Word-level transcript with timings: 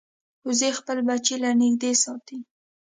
وزې 0.47 0.69
خپل 0.79 0.97
بچي 1.07 1.35
له 1.43 1.49
نږدې 1.59 1.91
ساتي 2.03 2.37